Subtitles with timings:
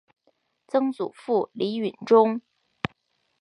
[0.67, 2.41] 曾祖父李允中。